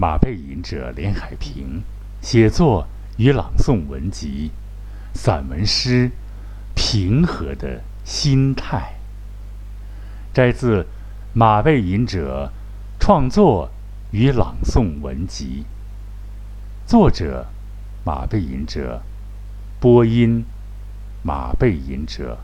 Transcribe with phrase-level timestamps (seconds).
[0.00, 1.82] 马背吟者连海平
[2.20, 4.52] 写作与朗诵文集、
[5.12, 6.08] 散文诗
[6.76, 8.94] 《平和的心态》，
[10.32, 10.82] 摘自
[11.32, 12.52] 《马背吟者
[13.00, 13.70] 创作
[14.12, 15.64] 与朗诵文集》，
[16.88, 17.48] 作者
[18.04, 19.02] 马背吟者，
[19.80, 20.44] 播音
[21.24, 22.38] 马背吟者，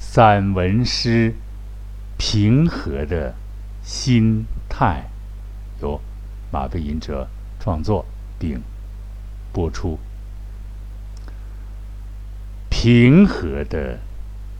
[0.00, 1.30] 散文诗
[2.18, 3.36] 《平和的
[3.84, 5.04] 心态》
[5.80, 6.00] 有。
[6.54, 8.06] 马背吟者创作
[8.38, 8.62] 并
[9.52, 9.98] 播出。
[12.70, 13.98] 平和的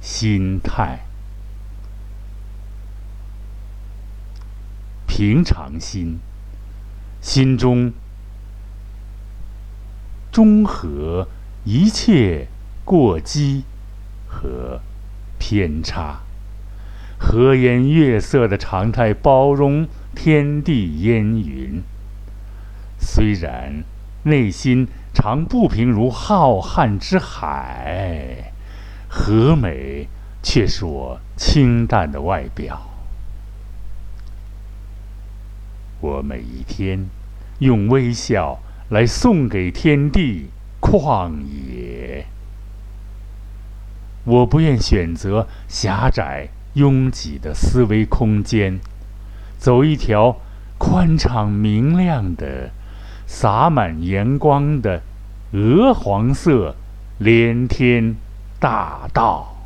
[0.01, 1.07] 心态，
[5.07, 6.19] 平常心，
[7.21, 7.93] 心中
[10.33, 11.29] 中和
[11.63, 12.49] 一切
[12.85, 13.63] 过激
[14.27, 14.81] 和
[15.39, 16.23] 偏差，
[17.25, 19.89] 和颜悦色的常态包容。
[20.17, 21.83] 天地烟云，
[23.01, 23.83] 虽然
[24.23, 28.53] 内心常不平如浩瀚之海，
[29.09, 30.07] 和美
[30.41, 32.81] 却是我清淡的外表。
[36.01, 37.09] 我每一天
[37.59, 38.61] 用微笑
[38.91, 42.27] 来送给天地旷野。
[44.23, 48.79] 我不愿选择狭窄拥挤的思维空间。
[49.59, 50.37] 走一条
[50.77, 52.71] 宽敞明亮的、
[53.27, 55.03] 洒满阳光的
[55.53, 56.77] 鹅黄色
[57.19, 58.17] 连天
[58.61, 59.57] 大道，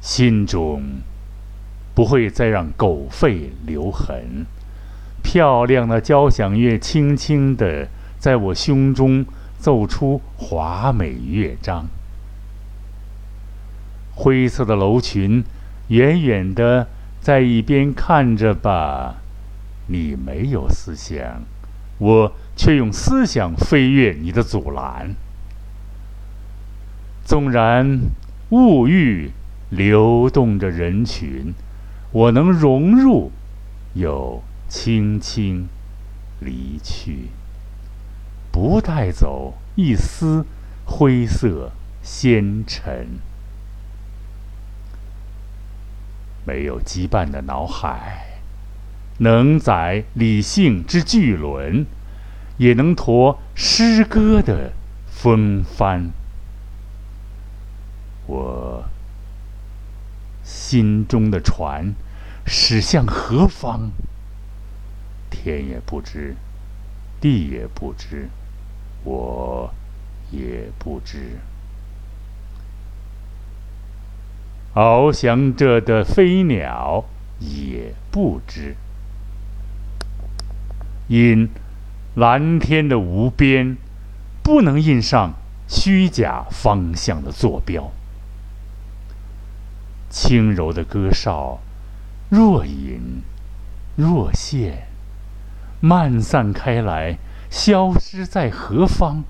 [0.00, 0.82] 心中
[1.94, 4.46] 不会再让狗吠留痕。
[5.22, 9.26] 漂亮的交响乐轻轻地在我胸中
[9.58, 11.86] 奏出华美乐章。
[14.16, 15.44] 灰色的楼群，
[15.88, 16.88] 远远的
[17.20, 19.16] 在一边看着吧。
[19.88, 21.42] 你没有思想，
[21.98, 25.14] 我却用思想飞越你的阻拦。
[27.24, 28.00] 纵然
[28.50, 29.30] 物欲
[29.70, 31.52] 流动着人群，
[32.10, 33.30] 我能融入，
[33.94, 35.68] 又轻轻
[36.40, 37.28] 离去，
[38.50, 40.46] 不带走一丝
[40.84, 41.70] 灰色
[42.02, 43.18] 纤尘。
[46.46, 48.38] 没有羁绊的脑海，
[49.18, 51.84] 能载理性之巨轮，
[52.56, 54.72] 也能驮诗歌的
[55.08, 56.10] 风帆。
[58.26, 58.84] 我
[60.44, 61.94] 心中的船
[62.46, 63.90] 驶向何方？
[65.28, 66.36] 天也不知，
[67.20, 68.28] 地也不知，
[69.02, 69.74] 我
[70.30, 71.38] 也不知。
[74.76, 77.06] 翱翔着的飞鸟
[77.38, 78.76] 也不知，
[81.08, 81.48] 因
[82.14, 83.78] 蓝天的无边，
[84.42, 85.32] 不能印上
[85.66, 87.90] 虚假方向的坐标。
[90.10, 91.60] 轻柔的歌哨，
[92.28, 93.22] 若隐
[93.96, 94.88] 若现，
[95.80, 97.16] 漫散开来，
[97.48, 99.24] 消失在何方？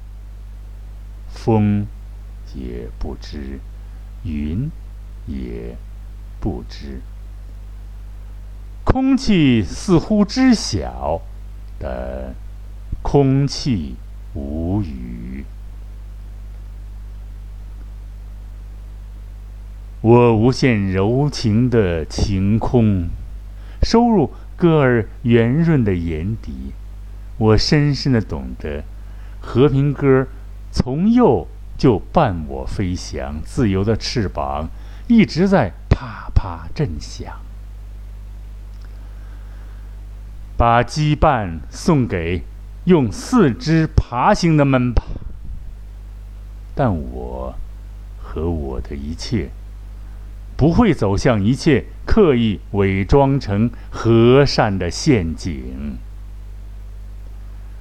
[1.28, 1.86] 风
[2.52, 3.60] 也不知，
[4.24, 4.68] 云。
[5.26, 5.76] 也
[6.40, 7.00] 不知，
[8.84, 11.20] 空气似乎知晓，
[11.78, 12.34] 但
[13.02, 13.96] 空气
[14.34, 15.44] 无语。
[20.02, 23.08] 我无限柔情的晴空，
[23.82, 26.72] 收入歌儿圆润的眼底。
[27.38, 28.84] 我深深的懂得，
[29.40, 30.28] 和平歌
[30.70, 34.68] 从幼就伴我飞翔，自由的翅膀。
[35.08, 37.40] 一直在啪啪震响，
[40.56, 42.42] 把羁绊送给
[42.86, 45.04] 用四肢爬行的们吧。
[46.74, 47.54] 但我
[48.18, 49.50] 和我的一切，
[50.56, 55.98] 不会走向一切刻意伪装成和善的陷阱。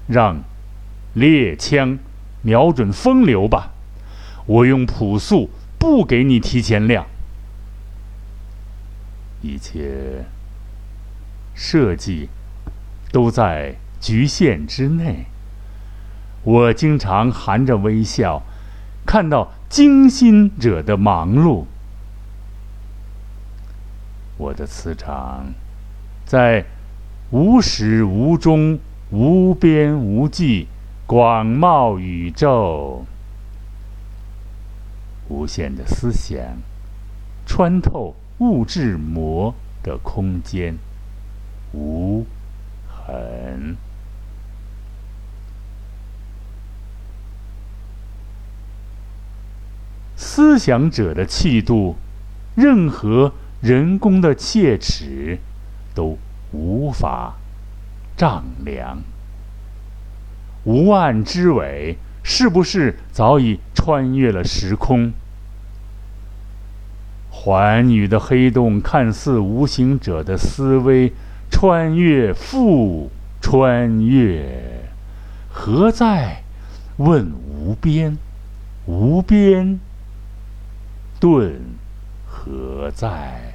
[0.08, 0.44] 让
[1.16, 1.98] 猎枪
[2.44, 3.72] 瞄准风流吧，
[4.46, 5.50] 我用朴素
[5.80, 7.08] 不给你提前量。
[9.46, 10.26] 一切
[11.54, 12.30] 设计
[13.12, 15.26] 都在局限之内。
[16.42, 18.42] 我经常含着微笑，
[19.06, 21.66] 看到精心者的忙碌。
[24.38, 25.54] 我的磁场
[26.26, 26.66] 在
[27.30, 28.80] 无始无终、
[29.12, 30.68] 无边无际、
[31.06, 33.06] 广袤宇宙，
[35.30, 36.40] 无限的思想
[37.46, 38.16] 穿透。
[38.40, 40.78] 物质膜的空间，
[41.74, 42.26] 无
[42.88, 43.78] 痕。
[50.18, 51.96] 思想者的气度，
[52.56, 55.40] 任何人工的切尺
[55.94, 56.18] 都
[56.52, 57.36] 无法
[58.18, 59.02] 丈量。
[60.66, 65.14] 无岸之尾，是不是早已穿越了时空？
[67.46, 71.14] 寰宇的黑洞，看似无形者的思维，
[71.52, 74.90] 穿越复穿越，
[75.52, 76.42] 何在？
[76.98, 78.18] 问无边，
[78.88, 79.80] 无边，
[81.20, 81.62] 顿
[82.26, 83.54] 何在？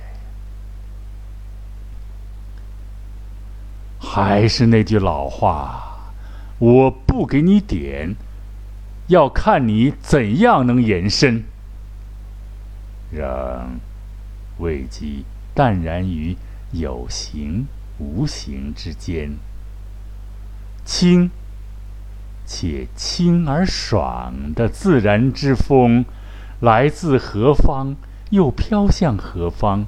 [3.99, 6.13] 还是那句老话，
[6.61, 8.15] 我不给你点，
[9.09, 11.43] 要看你怎样能延伸。
[13.11, 13.81] 让
[14.59, 15.25] 未及
[15.55, 16.37] 淡然于
[16.73, 17.67] 有形
[17.99, 19.37] 无形之间，
[20.85, 21.31] 轻
[22.47, 26.05] 且轻而爽的自然之风，
[26.61, 27.97] 来自何方，
[28.31, 29.87] 又飘向何方？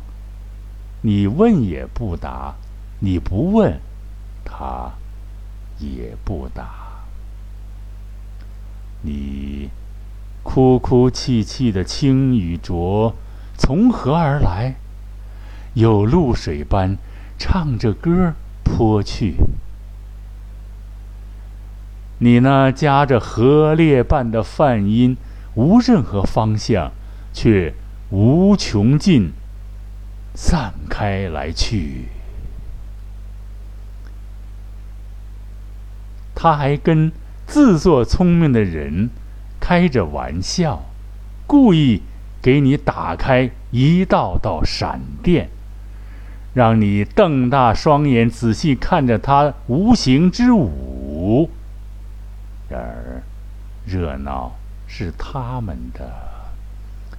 [1.03, 2.55] 你问也不答，
[3.01, 3.81] 你不问，
[4.45, 4.93] 他
[5.79, 7.05] 也不答。
[9.03, 9.71] 你。
[10.43, 13.15] 哭哭泣泣的清与浊，
[13.57, 14.75] 从何而来？
[15.75, 16.99] 有露水般
[17.39, 19.37] 唱着歌泼去。
[22.19, 25.17] 你那夹着河裂般的泛音，
[25.55, 26.93] 无任何方向，
[27.33, 27.73] 却
[28.11, 29.33] 无穷尽，
[30.35, 32.09] 散开来去。
[36.35, 37.11] 他还跟
[37.47, 39.11] 自作聪明的人。
[39.63, 40.83] 开着玩笑，
[41.47, 42.03] 故意
[42.43, 45.51] 给你打开一道道闪电，
[46.53, 51.49] 让你瞪大双眼仔细看着他无形之舞。
[52.69, 53.23] 然而，
[53.87, 54.57] 热闹
[54.89, 56.11] 是他们的，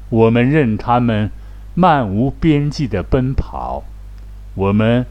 [0.10, 1.32] 我们任他们
[1.74, 3.84] 漫无边际的奔跑，
[4.56, 5.06] 我们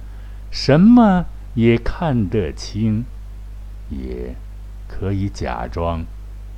[0.51, 1.25] 什么
[1.55, 3.07] 也看得清，
[3.89, 4.35] 也
[4.87, 6.05] 可以假装。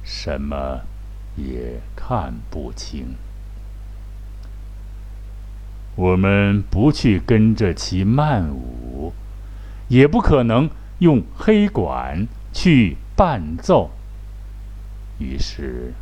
[0.05, 0.83] 什么
[1.35, 3.17] 也看不清。
[5.97, 9.13] 我们不去跟着其慢舞，
[9.89, 10.69] 也不可能
[10.99, 13.91] 用黑管去伴奏。
[15.19, 15.95] 于是，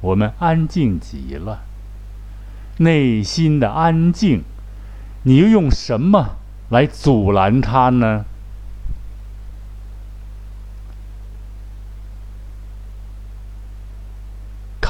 [0.00, 1.64] 我们安静极了，
[2.78, 4.44] 内心的安静。
[5.24, 6.36] 你又用什么
[6.68, 8.24] 来阻拦它呢？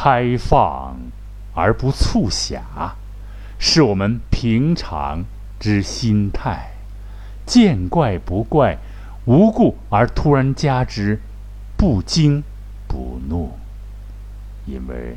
[0.06, 0.94] 开放
[1.53, 2.94] 而不促狭，
[3.58, 5.25] 是我们平常
[5.58, 6.70] 之心态；
[7.44, 8.79] 见怪不怪，
[9.25, 11.20] 无故而突然加之
[11.76, 12.44] 不惊
[12.87, 13.58] 不怒，
[14.64, 15.17] 因为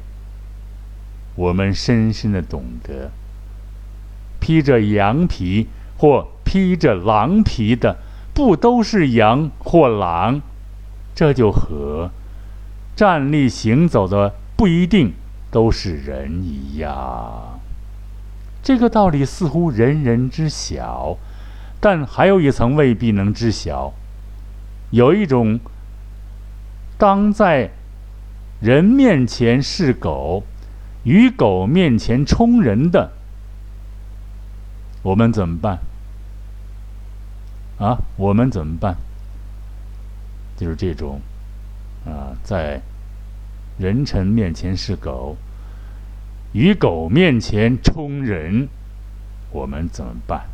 [1.36, 3.12] 我们深深的懂得，
[4.40, 5.68] 披着羊皮
[6.00, 7.98] 或披着狼皮的，
[8.34, 10.42] 不都是羊或狼？
[11.14, 12.10] 这就和
[12.96, 14.34] 站立行走的。
[14.60, 15.14] 不一定
[15.50, 17.62] 都是人一样，
[18.62, 21.16] 这个道理似乎人人知晓，
[21.80, 23.94] 但还有一层未必能知晓。
[24.92, 25.62] 有一种，
[26.98, 27.69] 当在
[28.60, 30.44] 人面前是狗，
[31.04, 33.14] 与狗面前冲人的，
[35.04, 35.80] 我们怎么办？
[37.78, 38.98] 啊，我们怎么办？
[40.57, 41.22] 就是这种，
[42.06, 42.81] 啊，在。
[43.80, 45.38] 人臣面前是狗，
[46.52, 48.68] 与狗面前冲人，
[49.52, 50.50] 我们怎么办？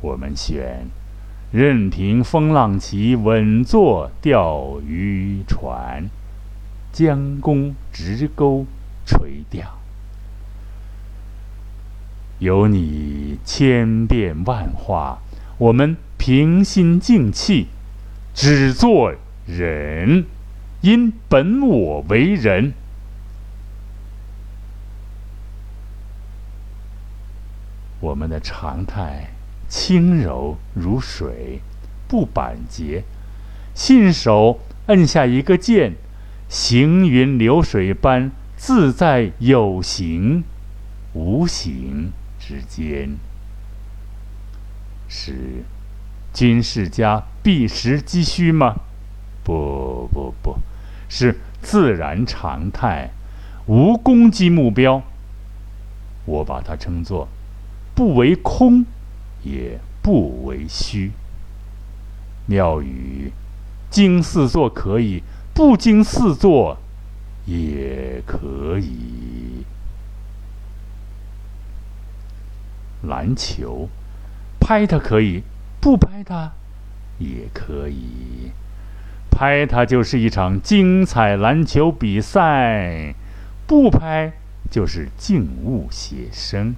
[0.00, 0.88] 我们选
[1.52, 6.10] 任凭风浪起，稳坐钓鱼船，
[6.92, 8.66] 将弓直钩
[9.06, 9.78] 垂钓。
[12.40, 15.20] 有你千变万化，
[15.58, 17.68] 我们平心静气，
[18.34, 19.14] 只做
[19.46, 20.24] 人。
[20.82, 22.74] 因本我为人，
[28.00, 29.30] 我们的常态
[29.68, 31.60] 轻柔如水，
[32.08, 33.04] 不板结。
[33.74, 35.94] 信手摁下一个键，
[36.48, 40.42] 行云流水般自在有形
[41.12, 42.10] 无形
[42.40, 43.16] 之间。
[45.08, 45.62] 是
[46.34, 48.80] 军事家避实击虚吗？
[49.44, 50.58] 不不不。
[51.14, 53.10] 是自然常态，
[53.66, 55.02] 无攻击目标。
[56.24, 57.28] 我把它称作
[57.94, 58.86] 不为空，
[59.42, 61.10] 也不为虚。
[62.46, 63.30] 庙宇
[63.90, 66.78] 经四座可以，不经四座
[67.44, 69.66] 也可以。
[73.02, 73.90] 篮球，
[74.58, 75.42] 拍它可以，
[75.78, 76.52] 不拍它
[77.18, 78.50] 也可以。
[79.42, 83.12] 拍它就是一场精彩篮球比赛，
[83.66, 84.34] 不拍
[84.70, 86.76] 就是静物写生。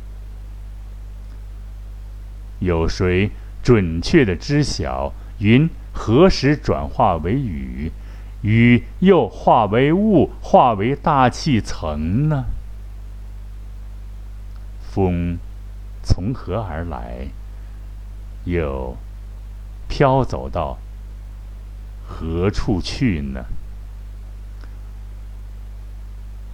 [2.60, 3.30] 有谁
[3.62, 7.92] 准确的知晓云何时转化为雨，
[8.40, 12.46] 雨又化为雾，化为大气层呢？
[14.80, 15.36] 风
[16.02, 17.26] 从何而来，
[18.44, 18.96] 又
[19.86, 20.78] 飘走到？
[22.06, 23.46] 何处去呢？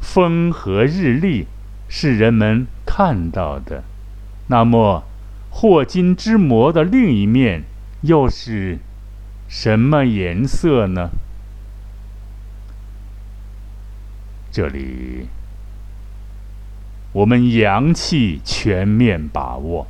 [0.00, 1.46] 风和日丽
[1.88, 3.84] 是人们看到的，
[4.48, 5.04] 那么
[5.50, 7.62] 霍金之魔的另一面
[8.02, 8.78] 又是
[9.48, 11.10] 什么颜色呢？
[14.50, 15.28] 这里
[17.12, 19.86] 我们阳气全面把握，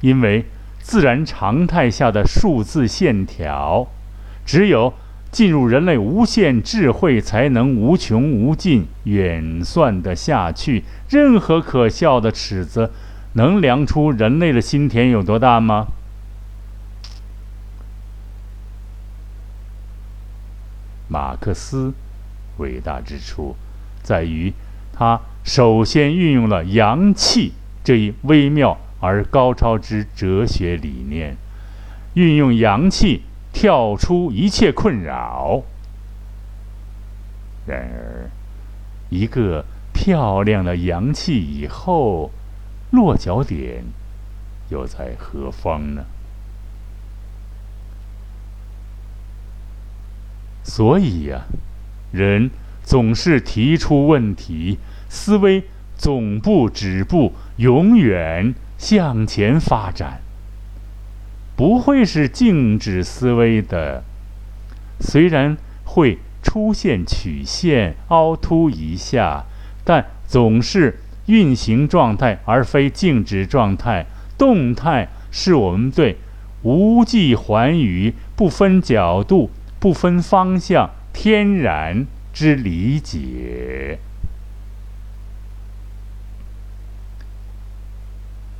[0.00, 0.46] 因为
[0.80, 3.88] 自然常态下的数字线条。
[4.46, 4.94] 只有
[5.30, 10.84] 进入人类无限智慧，才能无穷无尽远算得下去。
[11.10, 12.92] 任何可笑的尺子，
[13.34, 15.88] 能量出人类的心田有多大吗？
[21.08, 21.92] 马克思
[22.58, 23.56] 伟大之处，
[24.02, 24.52] 在于
[24.92, 27.52] 他首先运用了阳气
[27.84, 31.36] 这一微妙而高超之哲学理念，
[32.14, 33.22] 运用阳气。
[33.58, 35.62] 跳出一切困扰。
[37.66, 38.30] 然而，
[39.08, 42.32] 一个漂亮的阳气以后，
[42.90, 43.82] 落脚点
[44.68, 46.04] 又在何方呢？
[50.62, 51.46] 所以呀，
[52.12, 52.50] 人
[52.82, 55.64] 总是提出问题，思维
[55.96, 60.20] 总不止步，永远向前发展。
[61.56, 64.04] 不会是静止思维的，
[65.00, 69.46] 虽然会出现曲线凹凸一下，
[69.82, 74.06] 但总是运行状态而非静止状态。
[74.36, 76.18] 动态是我们对
[76.62, 83.98] 无际寰宇不分角度、不分方向、天然之理解。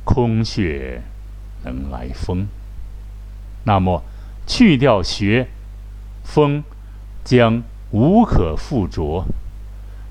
[0.03, 1.03] 空穴
[1.63, 2.47] 能来风。
[3.67, 4.01] 那么，
[4.45, 5.49] 去掉学，
[6.23, 6.63] 风
[7.25, 9.25] 将无可附着。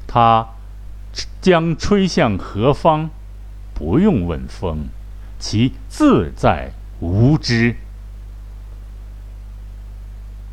[0.07, 0.49] 它
[1.41, 3.09] 将吹向何方？
[3.73, 4.89] 不用问风，
[5.39, 7.77] 其自在无知。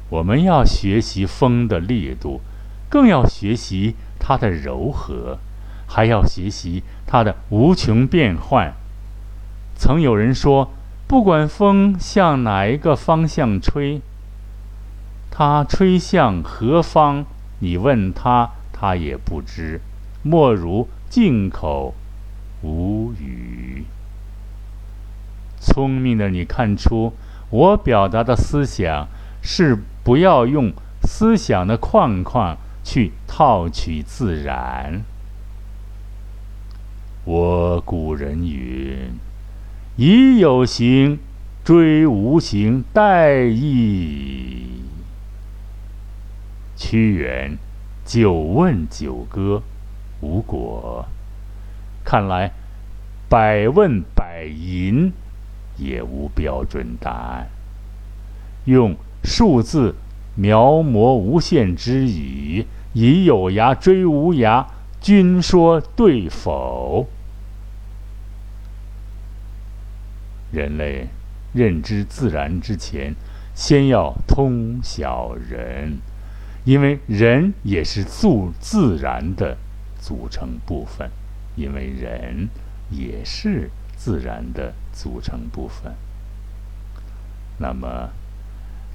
[0.09, 2.39] 我们要学习风的力度，
[2.89, 5.39] 更要学习它的柔和，
[5.87, 8.73] 还要学习它的无穷变幻。
[9.75, 10.71] 曾有人说。
[11.13, 14.01] 不管风向哪一个方向吹，
[15.29, 17.25] 它吹向何方，
[17.59, 19.79] 你问他，他也不知。
[20.23, 21.93] 莫如静口
[22.63, 23.85] 无语。
[25.59, 27.13] 聪明的你看出，
[27.51, 29.07] 我表达的思想
[29.43, 35.03] 是不要用思想的框框去套取自然。
[37.23, 39.11] 我古人云。
[39.95, 41.19] 以有形
[41.63, 44.65] 追无形，殆意。
[46.75, 47.55] 屈原
[48.03, 49.61] 九问九歌，
[50.21, 51.05] 无果。
[52.03, 52.51] 看来
[53.29, 55.13] 百问百吟
[55.77, 57.49] 也无标准答案。
[58.65, 59.93] 用数字
[60.33, 64.65] 描摹无限之语，以有涯追无涯，
[64.99, 67.07] 君说对否？
[70.53, 71.07] 人类
[71.51, 73.15] 认知自然之前，
[73.55, 75.97] 先要通晓人，
[76.63, 78.27] 因为人也是自
[78.59, 79.57] 自然的
[79.99, 81.09] 组成部分，
[81.55, 82.49] 因为人
[82.91, 85.93] 也是自然的组成部分。
[87.57, 88.09] 那么，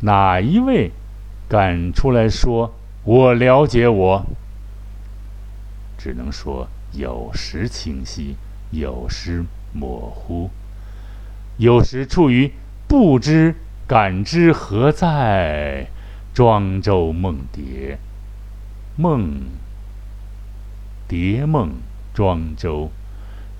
[0.02, 0.92] 哪一位
[1.48, 2.72] 敢出来说
[3.02, 4.24] 我了解我？
[5.96, 8.36] 只能说有时清晰，
[8.70, 10.50] 有时模糊。
[11.58, 12.52] 有时处于
[12.86, 15.88] 不知感知何在，
[16.32, 17.98] 庄周梦蝶，
[18.96, 19.42] 梦
[21.08, 21.72] 蝶梦
[22.14, 22.90] 庄周，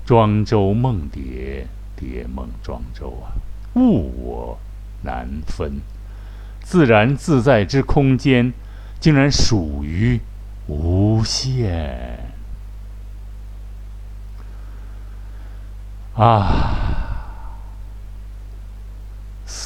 [0.05, 3.21] 庄周梦蝶蝶梦庄周。
[3.21, 3.35] 啊，
[3.75, 4.59] 物我
[5.03, 5.81] 难分，
[6.61, 8.53] 自然自在之空间，
[8.99, 10.21] 竟然属于
[10.67, 12.19] 无限。
[16.15, 16.78] 啊！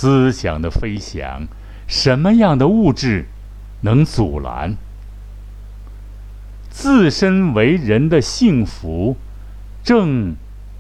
[0.04, 1.48] 思想的飞翔，
[1.88, 3.28] 什么样的物质
[3.84, 4.76] 能阻拦？
[6.70, 9.16] 自身为人的幸福，
[9.82, 10.36] 正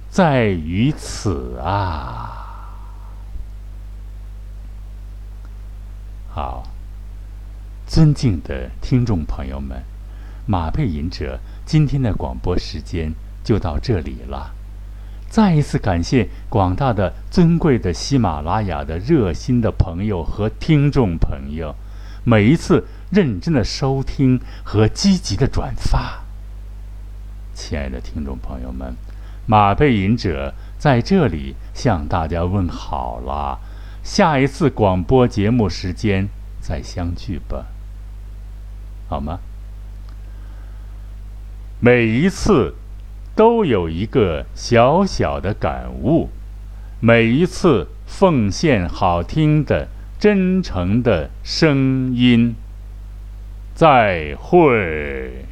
[0.09, 2.67] 在于此啊！
[6.27, 6.67] 好，
[7.87, 9.83] 尊敬的听众朋友们，
[10.45, 14.53] 马背吟者今天的广播时间就到这里了。
[15.33, 21.73] 再一次感谢广大的尊贵的喜马拉雅的热心的朋友和听众朋友，
[22.23, 22.85] 每一次。
[23.09, 26.23] 认真的收听和积极的转发，
[27.53, 28.95] 亲爱的听众朋友们，
[29.45, 33.59] 马背吟者在这里向大家问好了。
[34.03, 36.27] 下一次广播节目时间
[36.59, 37.67] 再相聚吧，
[39.07, 39.39] 好吗？
[41.79, 42.73] 每一次
[43.35, 46.29] 都有一个小小的感悟，
[46.99, 49.87] 每一次奉献好听的、
[50.19, 52.55] 真诚的声音。
[53.73, 55.45] 再会。